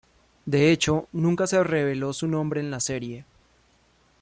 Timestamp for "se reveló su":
1.45-2.25